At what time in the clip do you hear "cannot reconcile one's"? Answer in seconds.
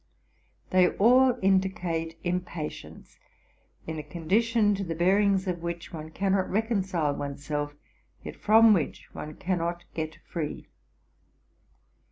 6.09-7.45